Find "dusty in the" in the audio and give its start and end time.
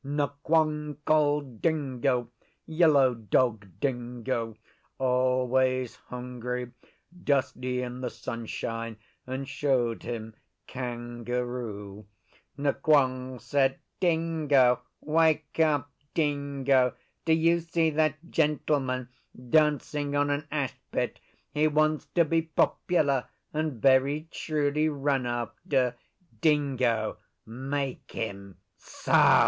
7.23-8.09